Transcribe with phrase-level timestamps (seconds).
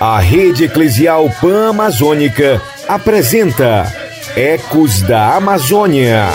[0.00, 3.92] A Rede Eclesial Pan-Amazônica apresenta
[4.36, 6.28] Ecos da Amazônia.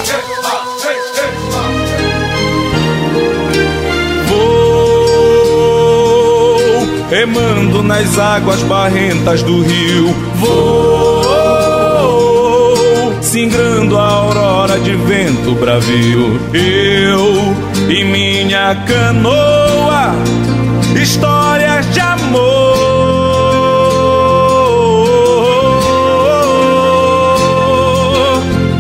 [4.28, 5.48] Vou
[7.10, 10.14] remando nas águas barrentas do rio.
[10.36, 11.24] Vou
[13.22, 16.40] singrando a aurora de vento bravio.
[16.54, 17.54] Eu
[17.90, 20.16] e minha canoa,
[21.00, 22.74] histórias de amor.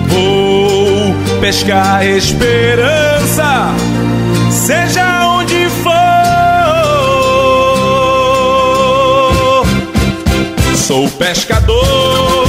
[0.07, 3.73] Vou pescar esperança,
[4.49, 5.93] seja onde for.
[10.77, 12.42] Sou pescador,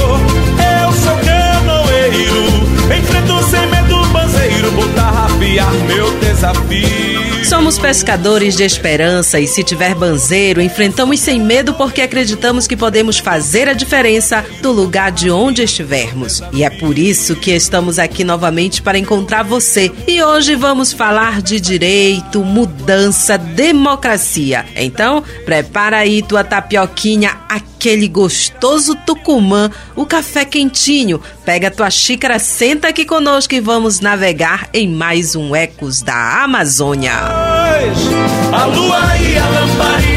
[5.45, 7.45] tarrafiar meu desafio.
[7.45, 13.19] Somos pescadores de esperança e se tiver banzeiro, enfrentamos sem medo porque acreditamos que podemos
[13.19, 16.41] fazer a diferença do lugar de onde estivermos.
[16.51, 19.91] E é por isso que estamos aqui novamente para encontrar você.
[20.07, 24.65] E hoje vamos falar de direito, mudança, democracia.
[24.75, 27.37] Então, prepara aí tua tapioquinha,
[27.85, 31.21] aquele gostoso tucumã, o café quentinho.
[31.45, 37.13] Pega tua xícara, senta aqui conosco e vamos navegar em mais um Ecos da Amazônia.
[37.13, 40.14] A lua e a lamparina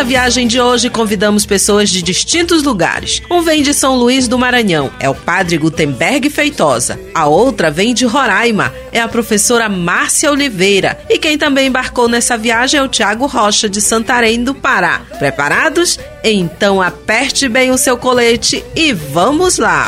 [0.00, 3.20] nossa viagem de hoje convidamos pessoas de distintos lugares.
[3.30, 6.98] Um vem de São Luís do Maranhão, é o padre Gutenberg Feitosa.
[7.14, 10.98] A outra vem de Roraima, é a professora Márcia Oliveira.
[11.06, 15.02] E quem também embarcou nessa viagem é o Tiago Rocha de Santarém do Pará.
[15.18, 15.98] Preparados?
[16.24, 19.86] Então aperte bem o seu colete e vamos lá!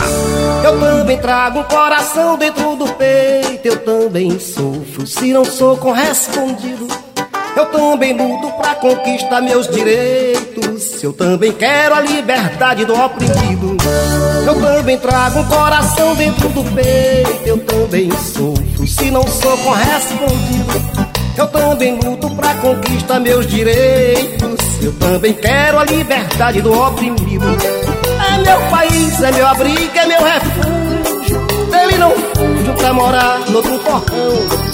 [0.63, 7.12] Eu também trago um coração dentro do peito, eu também sofro se não sou correspondido.
[7.57, 11.03] Eu também luto pra conquistar meus direitos.
[11.03, 13.77] Eu também quero a liberdade do oprimido.
[14.47, 17.43] Eu também trago um coração dentro do peito.
[17.47, 21.03] Eu também sofro se não sou correspondido.
[21.37, 24.83] Eu também luto pra conquistar meus direitos.
[24.83, 27.47] Eu também quero a liberdade do oprimido.
[28.35, 31.47] É meu país, é meu abrigo, é meu refúgio.
[31.71, 34.72] Dele não fujo pra morar no outro portão.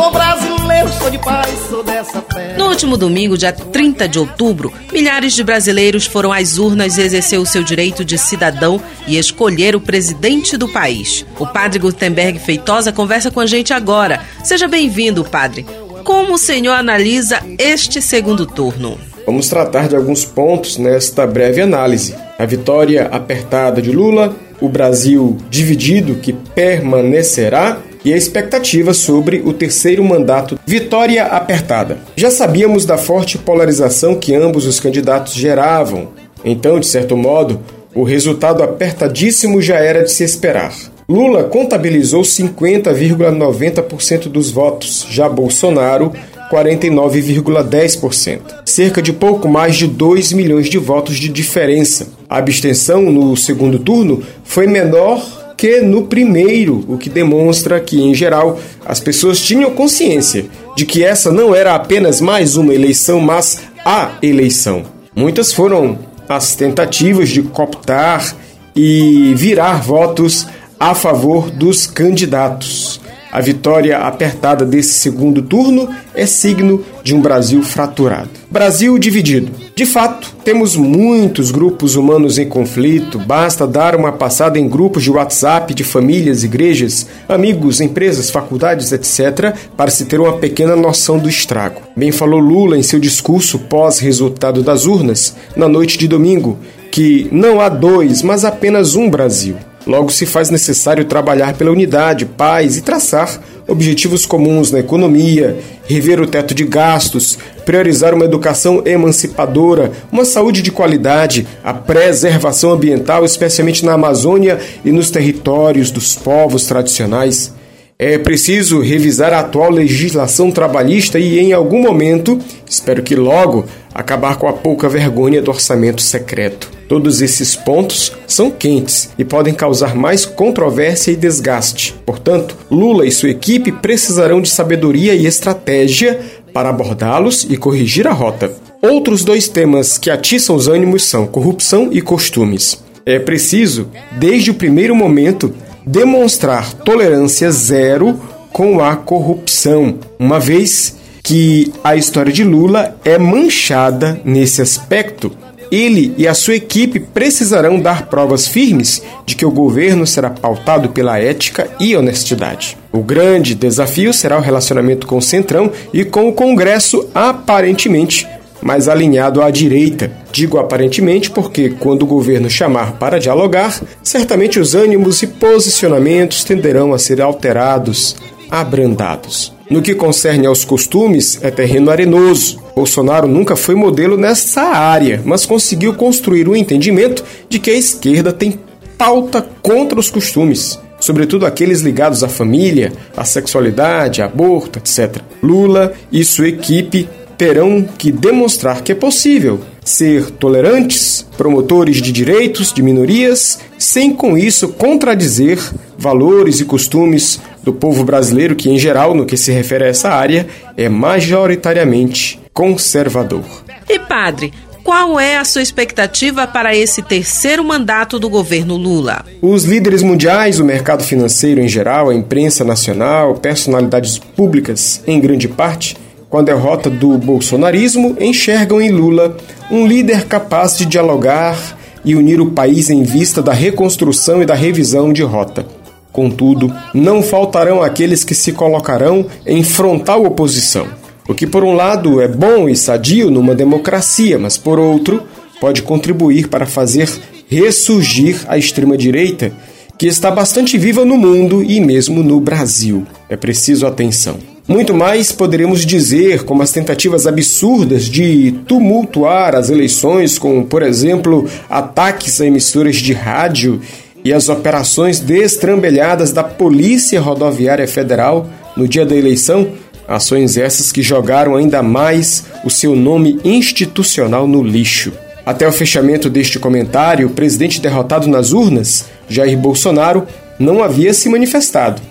[0.00, 2.56] Sou brasileiro, sou de paz, sou dessa terra.
[2.56, 7.44] No último domingo, dia 30 de outubro, milhares de brasileiros foram às urnas exercer o
[7.44, 11.26] seu direito de cidadão e escolher o presidente do país.
[11.38, 14.22] O padre Gutenberg Feitosa conversa com a gente agora.
[14.42, 15.66] Seja bem-vindo, padre.
[16.02, 18.98] Como o senhor analisa este segundo turno?
[19.26, 22.14] Vamos tratar de alguns pontos nesta breve análise.
[22.38, 29.52] A vitória apertada de Lula, o Brasil dividido que permanecerá e a expectativa sobre o
[29.52, 30.58] terceiro mandato.
[30.66, 31.98] Vitória apertada.
[32.16, 36.08] Já sabíamos da forte polarização que ambos os candidatos geravam,
[36.44, 37.60] então, de certo modo,
[37.94, 40.72] o resultado apertadíssimo já era de se esperar.
[41.08, 46.12] Lula contabilizou 50,90% dos votos, já Bolsonaro
[46.50, 48.40] 49,10%.
[48.64, 52.08] Cerca de pouco mais de 2 milhões de votos de diferença.
[52.28, 58.14] A abstenção no segundo turno foi menor que no primeiro, o que demonstra que, em
[58.14, 63.60] geral, as pessoas tinham consciência de que essa não era apenas mais uma eleição, mas
[63.84, 64.84] a eleição.
[65.14, 68.34] Muitas foram as tentativas de cooptar
[68.74, 70.46] e virar votos
[70.78, 72.98] a favor dos candidatos.
[73.32, 78.30] A vitória apertada desse segundo turno é signo de um Brasil fraturado.
[78.50, 79.52] Brasil dividido.
[79.76, 85.10] De fato, temos muitos grupos humanos em conflito, basta dar uma passada em grupos de
[85.12, 91.28] WhatsApp de famílias, igrejas, amigos, empresas, faculdades, etc., para se ter uma pequena noção do
[91.28, 91.82] estrago.
[91.96, 96.58] Bem falou Lula em seu discurso pós-resultado das urnas, na noite de domingo,
[96.90, 99.56] que não há dois, mas apenas um Brasil.
[99.86, 106.20] Logo, se faz necessário trabalhar pela unidade, paz e traçar objetivos comuns na economia, rever
[106.20, 113.24] o teto de gastos, priorizar uma educação emancipadora, uma saúde de qualidade, a preservação ambiental,
[113.24, 117.54] especialmente na Amazônia e nos territórios dos povos tradicionais.
[117.96, 122.38] É preciso revisar a atual legislação trabalhista e, em algum momento,
[122.68, 126.79] espero que logo, acabar com a pouca vergonha do orçamento secreto.
[126.90, 131.94] Todos esses pontos são quentes e podem causar mais controvérsia e desgaste.
[132.04, 136.18] Portanto, Lula e sua equipe precisarão de sabedoria e estratégia
[136.52, 138.50] para abordá-los e corrigir a rota.
[138.82, 142.82] Outros dois temas que atiçam os ânimos são corrupção e costumes.
[143.06, 143.86] É preciso,
[144.18, 145.54] desde o primeiro momento,
[145.86, 148.18] demonstrar tolerância zero
[148.52, 155.30] com a corrupção, uma vez que a história de Lula é manchada nesse aspecto.
[155.70, 160.88] Ele e a sua equipe precisarão dar provas firmes de que o governo será pautado
[160.88, 162.76] pela ética e honestidade.
[162.92, 168.26] O grande desafio será o relacionamento com o Centrão e com o Congresso aparentemente
[168.62, 170.10] mais alinhado à direita.
[170.32, 176.92] Digo aparentemente porque, quando o governo chamar para dialogar, certamente os ânimos e posicionamentos tenderão
[176.92, 178.16] a ser alterados,
[178.50, 179.52] abrandados.
[179.70, 182.60] No que concerne aos costumes, é terreno arenoso.
[182.74, 187.76] Bolsonaro nunca foi modelo nessa área, mas conseguiu construir o um entendimento de que a
[187.76, 188.58] esquerda tem
[188.98, 195.22] pauta contra os costumes sobretudo aqueles ligados à família, à sexualidade, aborto, etc.
[195.42, 197.08] Lula e sua equipe
[197.38, 204.36] terão que demonstrar que é possível ser tolerantes, promotores de direitos de minorias, sem com
[204.36, 205.58] isso contradizer
[205.96, 210.10] valores e costumes do povo brasileiro, que, em geral, no que se refere a essa
[210.10, 210.46] área,
[210.76, 213.44] é majoritariamente conservador.
[213.88, 214.52] E padre,
[214.82, 219.24] qual é a sua expectativa para esse terceiro mandato do governo Lula?
[219.42, 225.48] Os líderes mundiais, o mercado financeiro em geral, a imprensa nacional, personalidades públicas, em grande
[225.48, 225.96] parte,
[226.28, 229.36] com a derrota do bolsonarismo, enxergam em Lula
[229.70, 231.56] um líder capaz de dialogar
[232.04, 235.66] e unir o país em vista da reconstrução e da revisão de rota.
[236.12, 240.86] Contudo, não faltarão aqueles que se colocarão em frontal oposição,
[241.30, 245.22] o que, por um lado, é bom e sadio numa democracia, mas, por outro,
[245.60, 247.08] pode contribuir para fazer
[247.48, 249.52] ressurgir a extrema-direita,
[249.96, 253.06] que está bastante viva no mundo e mesmo no Brasil.
[253.28, 254.38] É preciso atenção.
[254.66, 261.48] Muito mais poderemos dizer, como as tentativas absurdas de tumultuar as eleições, com, por exemplo,
[261.68, 263.80] ataques a emissoras de rádio
[264.24, 269.68] e as operações destrambelhadas da Polícia Rodoviária Federal no dia da eleição,
[270.06, 275.12] ações essas que jogaram ainda mais o seu nome institucional no lixo.
[275.44, 280.26] Até o fechamento deste comentário, o presidente derrotado nas urnas, Jair Bolsonaro,
[280.58, 282.02] não havia se manifestado.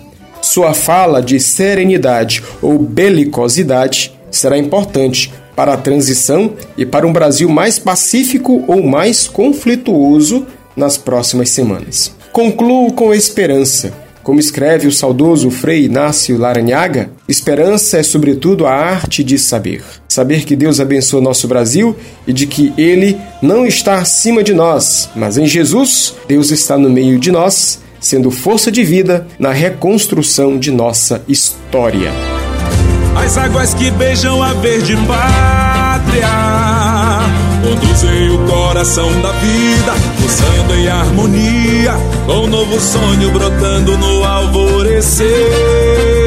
[0.42, 7.48] Sua fala de serenidade ou belicosidade será importante para a transição e para um Brasil
[7.48, 12.14] mais pacífico ou mais conflituoso nas próximas semanas.
[12.32, 13.92] Concluo com esperança.
[14.22, 19.82] Como escreve o saudoso Frei Inácio Laranhaga, esperança é sobretudo a arte de saber.
[20.06, 21.96] Saber que Deus abençoa nosso Brasil
[22.26, 26.90] e de que Ele não está acima de nós, mas em Jesus, Deus está no
[26.90, 32.10] meio de nós sendo força de vida na reconstrução de nossa história.
[33.14, 36.28] As águas que beijam a verde pátria
[37.62, 41.94] conduzem o coração da vida, pulsando em harmonia,
[42.26, 46.19] com um novo sonho brotando no alvorecer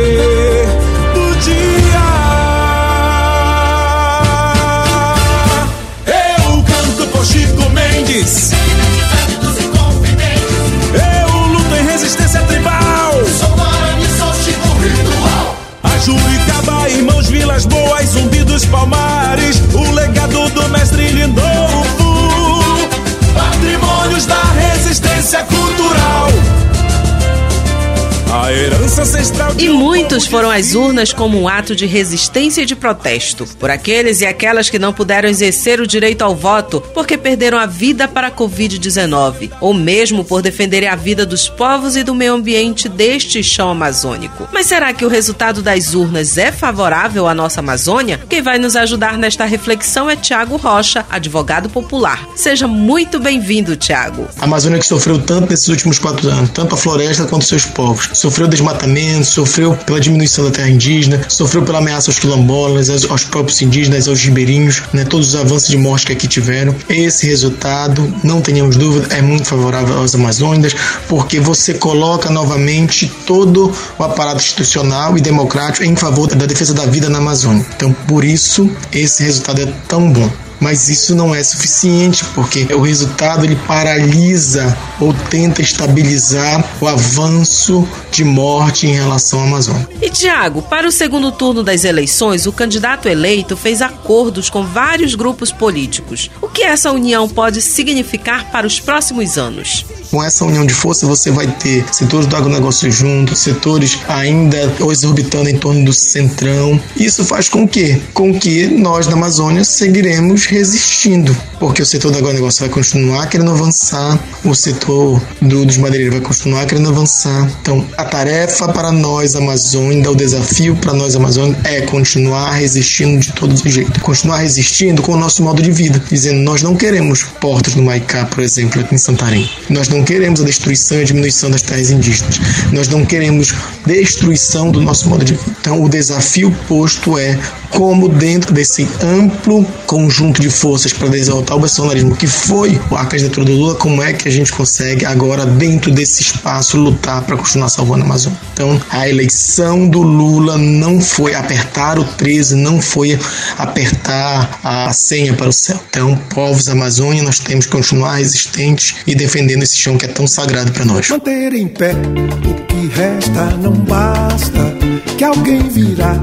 [30.13, 33.47] muitos foram às urnas como um ato de resistência e de protesto.
[33.59, 37.65] Por aqueles e aquelas que não puderam exercer o direito ao voto porque perderam a
[37.65, 42.35] vida para a Covid-19, ou mesmo por defenderem a vida dos povos e do meio
[42.35, 44.47] ambiente deste chão amazônico.
[44.53, 48.19] Mas será que o resultado das urnas é favorável à nossa Amazônia?
[48.29, 52.23] Quem vai nos ajudar nesta reflexão é Tiago Rocha, advogado popular.
[52.35, 54.27] Seja muito bem-vindo, Tiago.
[54.39, 58.11] A Amazônia que sofreu tanto nesses últimos quatro anos, tanto a floresta quanto seus povos
[58.13, 63.23] sofreu desmatamento, sofreu pela diminuição da terra indígena, sofreu pela ameaça aos quilombolas, aos, aos
[63.23, 66.75] próprios indígenas, aos ribeirinhos, né, todos os avanços de morte que aqui tiveram.
[66.89, 70.75] Esse resultado, não tenhamos dúvida, é muito favorável aos amazônidas,
[71.07, 76.85] porque você coloca novamente todo o aparato institucional e democrático em favor da defesa da
[76.85, 77.65] vida na Amazônia.
[77.75, 80.42] Então, por isso, esse resultado é tão bom.
[80.59, 87.87] Mas isso não é suficiente, porque o resultado ele paralisa ou tenta estabilizar o avanço
[88.11, 89.87] de morte em relação à Amazônia.
[90.01, 95.15] E Tiago, para o segundo turno das eleições, o candidato eleito fez acordos com vários
[95.15, 96.29] grupos políticos.
[96.41, 99.85] O que essa união pode significar para os próximos anos?
[100.11, 105.49] Com essa união de força, você vai ter setores do agronegócio juntos, setores ainda exorbitando
[105.49, 106.79] em torno do centrão.
[106.95, 112.17] Isso faz com que, com que nós da Amazônia seguiremos resistindo, porque o setor do
[112.17, 117.49] agronegócio vai continuar querendo avançar, o setor do, dos madeireiros vai continuar querendo avançar.
[117.61, 123.31] Então, a tarefa para nós, Amazônia, o desafio para nós, Amazônia, é continuar resistindo de
[123.33, 124.01] todos os jeitos.
[124.01, 128.25] Continuar resistindo com o nosso modo de vida, dizendo nós não queremos portos no Maicá,
[128.25, 129.49] por exemplo, aqui em Santarém.
[129.69, 132.39] Nós não queremos a destruição e a diminuição das terras indígenas.
[132.71, 133.53] Nós não queremos
[133.85, 135.55] destruição do nosso modo de vida.
[135.59, 137.37] Então, o desafio posto é
[137.73, 143.45] como dentro desse amplo conjunto de forças para derrotar o bolsonarismo que foi a candidatura
[143.45, 147.69] do Lula, como é que a gente consegue agora dentro desse espaço lutar para continuar
[147.69, 148.39] salvando a Amazônia.
[148.53, 153.19] Então, a eleição do Lula não foi apertar o 13, não foi
[153.57, 155.79] apertar a senha para o céu.
[155.89, 160.27] Então, povos Amazônia, nós temos que continuar resistentes e defendendo esse chão que é tão
[160.27, 161.09] sagrado para nós.
[161.09, 164.75] Manter em pé o que resta não basta,
[165.23, 166.15] que alguém virá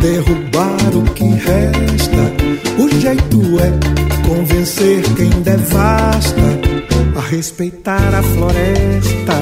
[0.00, 2.24] derrubar o que resta.
[2.76, 6.42] O jeito é convencer quem devasta
[7.16, 9.34] a respeitar a floresta.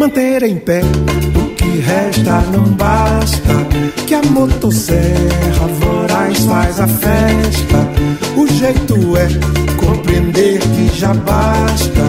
[0.00, 0.80] Manter em pé
[1.36, 3.54] o que resta não basta,
[4.04, 7.88] que a motosserra voraz faz a festa.
[8.36, 9.69] O jeito é
[10.10, 12.00] compreender que já basta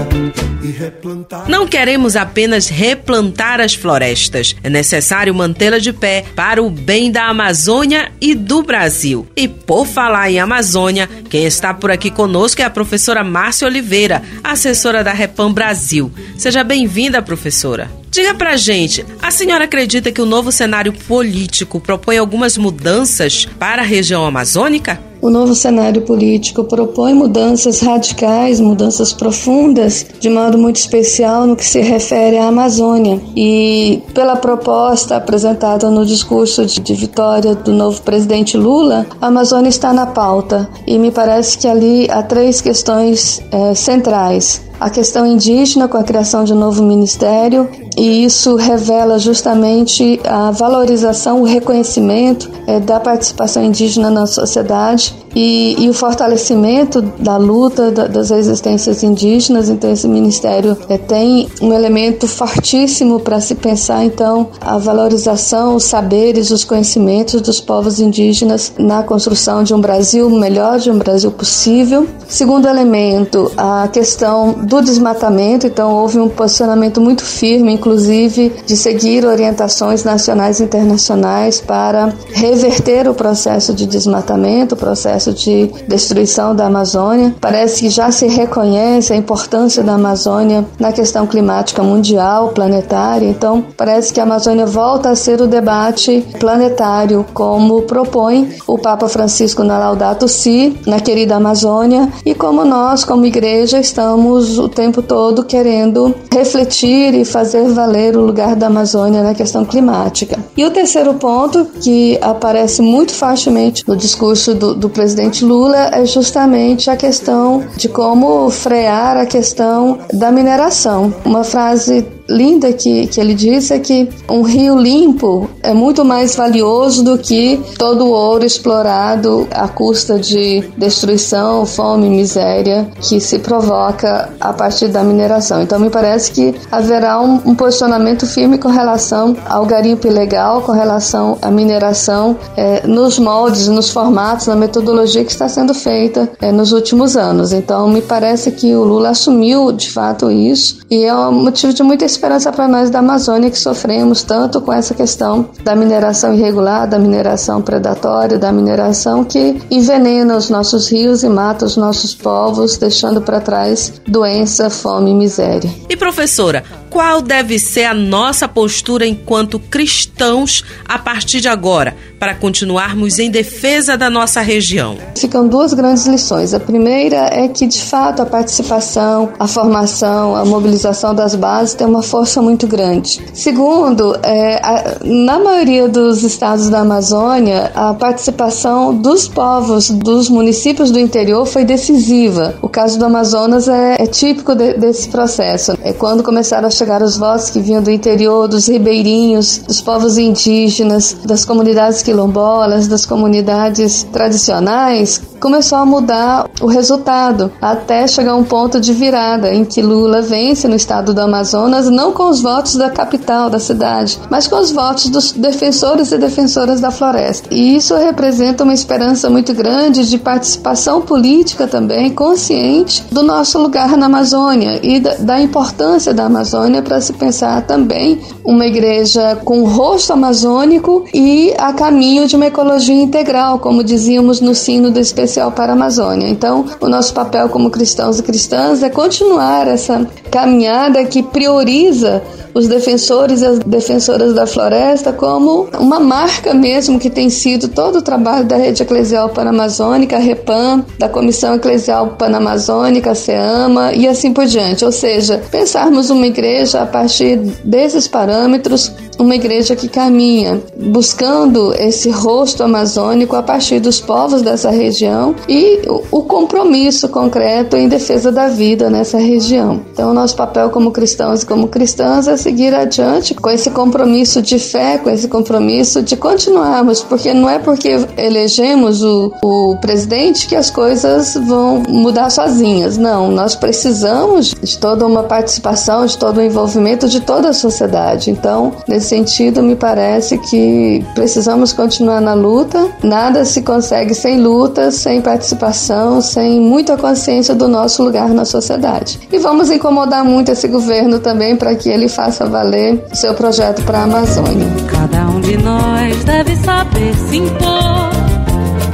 [1.47, 7.25] não queremos apenas replantar as florestas, é necessário mantê-las de pé para o bem da
[7.25, 9.27] Amazônia e do Brasil.
[9.35, 14.23] E por falar em Amazônia, quem está por aqui conosco é a professora Márcia Oliveira,
[14.43, 16.11] assessora da Repam Brasil.
[16.37, 17.89] Seja bem-vinda, professora.
[18.09, 23.81] Diga pra gente, a senhora acredita que o novo cenário político propõe algumas mudanças para
[23.83, 25.10] a região amazônica?
[25.21, 31.63] O novo cenário político propõe mudanças radicais, mudanças profundas, de modo muito especial no que
[31.63, 33.21] se refere à Amazônia.
[33.35, 39.93] E pela proposta apresentada no discurso de vitória do novo presidente Lula, a Amazônia está
[39.93, 40.67] na pauta.
[40.87, 46.03] E me parece que ali há três questões é, centrais a questão indígena com a
[46.03, 52.99] criação de um novo ministério, e isso revela justamente a valorização, o reconhecimento é, da
[52.99, 59.69] participação indígena na sociedade e, e, o fortalecimento da luta da, das resistências indígenas.
[59.69, 65.85] Então, esse ministério é, tem um elemento fortíssimo para se pensar, então, a valorização, os
[65.85, 71.31] saberes, os conhecimentos dos povos indígenas na construção de um Brasil melhor, de um Brasil
[71.31, 72.07] possível.
[72.27, 79.25] Segundo elemento, a questão do desmatamento, então houve um posicionamento muito firme, inclusive, de seguir
[79.25, 86.65] orientações nacionais e internacionais para reverter o processo de desmatamento, o processo de destruição da
[86.65, 87.35] Amazônia.
[87.39, 93.63] Parece que já se reconhece a importância da Amazônia na questão climática mundial, planetária, então
[93.77, 99.63] parece que a Amazônia volta a ser o debate planetário, como propõe o Papa Francisco
[99.63, 105.43] na Laudato Si, na querida Amazônia, e como nós, como igreja, estamos o tempo todo
[105.43, 110.39] querendo refletir e fazer valer o lugar da Amazônia na questão climática.
[110.55, 115.10] E o terceiro ponto, que aparece muito facilmente no discurso do, do presidente
[115.45, 121.13] Lula, é justamente a questão de como frear a questão da mineração.
[121.25, 126.35] Uma frase linda que, que ele disse é que um rio limpo é muito mais
[126.35, 133.39] valioso do que todo o ouro explorado à custa de destruição, fome, miséria que se
[133.39, 135.61] provoca a partir da mineração.
[135.61, 140.71] Então, me parece que haverá um, um posicionamento firme com relação ao garimpo ilegal, com
[140.71, 146.51] relação à mineração, é, nos moldes, nos formatos, na metodologia que está sendo feita é,
[146.51, 147.53] nos últimos anos.
[147.53, 151.83] Então, me parece que o Lula assumiu de fato isso e é um motivo de
[151.83, 156.87] muita esperança para nós da Amazônia que sofremos tanto com essa questão da mineração irregular,
[156.87, 162.77] da mineração predatória, da mineração que envenena os nossos rios e mata os nossos povos,
[162.77, 165.69] deixando para trás doença, fome e miséria.
[165.89, 172.35] E professora, qual deve ser a nossa postura enquanto cristãos a partir de agora, para
[172.35, 174.95] continuarmos em defesa da nossa região?
[175.15, 176.53] Ficam duas grandes lições.
[176.53, 181.87] A primeira é que, de fato, a participação, a formação, a mobilização das bases tem
[181.87, 183.19] uma força muito grande.
[183.33, 190.91] Segundo, é, a, na maioria dos estados da Amazônia, a participação dos povos dos municípios
[190.91, 192.53] do interior foi decisiva.
[192.61, 195.75] O caso do Amazonas é, é típico de, desse processo.
[195.81, 200.19] É quando começaram a chegar os votos que vinham do interior, dos ribeirinhos, dos povos
[200.19, 208.43] indígenas, das comunidades quilombolas, das comunidades tradicionais, começou a mudar o resultado, até chegar um
[208.43, 212.75] ponto de virada em que Lula vence no estado do Amazonas, não com os votos
[212.75, 217.47] da capital, da cidade, mas com os votos dos defensores e defensoras da floresta.
[217.49, 223.97] E isso representa uma esperança muito grande de participação política também, consciente do nosso lugar
[223.97, 229.63] na Amazônia e da, da importância da Amazônia para se pensar também uma igreja com
[229.63, 235.51] rosto amazônico e a caminho de uma ecologia integral, como dizíamos no sino do especial
[235.51, 236.27] para a Amazônia.
[236.27, 242.67] Então, o nosso papel como cristãos e cristãs é continuar essa caminhada que prioriza os
[242.67, 248.01] defensores e as defensoras da floresta como uma marca mesmo que tem sido todo o
[248.01, 254.33] trabalho da Rede Eclesial Panamazônica, a REPAM, da Comissão Eclesial Panamazônica, a SEAMA e assim
[254.33, 254.83] por diante.
[254.83, 262.09] Ou seja, pensarmos uma igreja a partir desses parâmetros, uma igreja que caminha buscando esse
[262.09, 268.47] rosto amazônico a partir dos povos dessa região e o compromisso concreto em defesa da
[268.47, 269.81] vida nessa região.
[269.91, 274.57] Então, nosso papel como cristãos e como cristãs é seguir adiante com esse compromisso de
[274.57, 280.55] fé, com esse compromisso de continuarmos, porque não é porque elegemos o, o presidente que
[280.55, 282.97] as coisas vão mudar sozinhas.
[282.97, 288.31] Não, nós precisamos de toda uma participação, de todo o envolvimento de toda a sociedade.
[288.31, 292.91] Então, nesse sentido, me parece que precisamos continuar na luta.
[293.03, 299.19] Nada se consegue sem luta, sem participação, sem muita consciência do nosso lugar na sociedade.
[299.31, 303.99] E vamos incomodar muito esse governo também para que ele faça valer seu projeto para
[303.99, 304.67] a Amazônia.
[304.91, 308.11] Cada um de nós deve saber se impor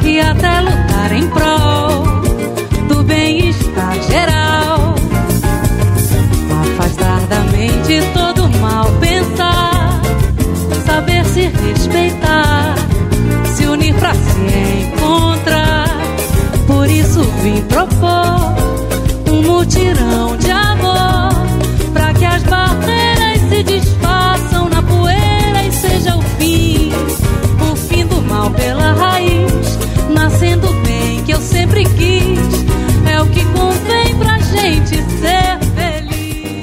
[0.06, 0.87] e até lutar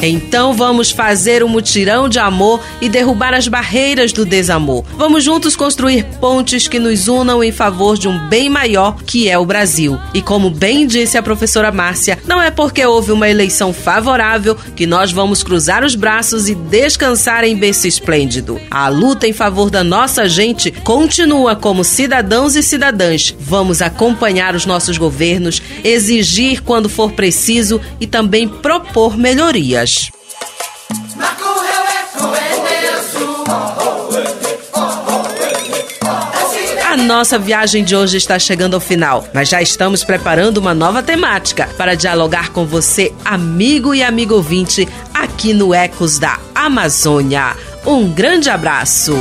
[0.07, 4.85] então vamos fazer um mutirão de amor e derrubar as barreiras do desamor.
[4.97, 9.39] Vamos juntos construir pontes que nos unam em favor de um bem maior que é
[9.39, 9.99] o Brasil.
[10.13, 14.87] E como bem disse a professora Márcia, não é porque houve uma eleição favorável que
[14.87, 18.61] nós vamos cruzar os braços e descansar em berço esplêndido.
[18.71, 23.35] A luta em favor da nossa gente continua como cidadãos e cidadãs.
[23.39, 29.94] Vamos acompanhar os nossos governos, exigir quando for preciso e também propor melhorias.
[37.17, 41.69] Nossa viagem de hoje está chegando ao final, mas já estamos preparando uma nova temática
[41.77, 47.57] para dialogar com você, amigo e amigo ouvinte, aqui no Ecos da Amazônia.
[47.87, 49.15] Um grande abraço.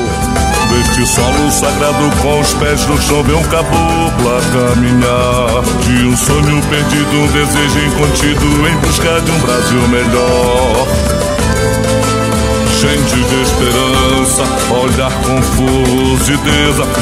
[1.05, 7.11] Solo sagrado com os pés no chão um caboclo a caminhar De um sonho perdido,
[7.11, 11.12] um desejo incontido Em busca de um Brasil melhor
[12.83, 16.99] Gente de esperança, olhar confuso e desafio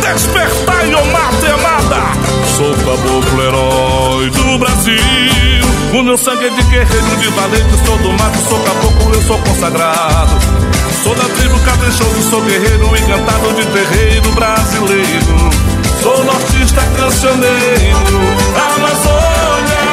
[0.00, 2.12] Despertai, ô mata
[2.56, 4.94] Sou caboclo herói do Brasil
[5.92, 9.38] O meu sangue é de guerreiro, de valente Sou do mato, sou caboclo, eu sou
[9.38, 10.32] consagrado
[11.02, 15.50] Sou da tribo caprichoso, sou guerreiro encantado de terreiro brasileiro.
[16.00, 18.20] Sou nortista cancioneiro,
[18.76, 19.92] Amazônia.